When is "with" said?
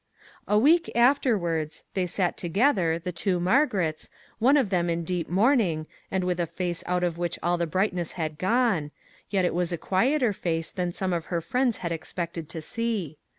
6.23-6.39